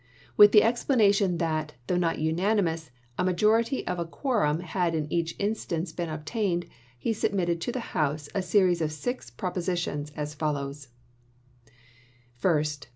[0.35, 5.35] With the explanation that, though not unanimous, a majority of a quorum had in each
[5.37, 6.65] instance been obtained,
[6.97, 10.87] he submitted to the House a series of six propositions, as follows:
[12.33, 12.87] First.